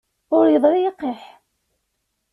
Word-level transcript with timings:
Ur 0.37 0.45
yeḍṛi 0.49 0.79
yiqiḥ. 0.79 1.21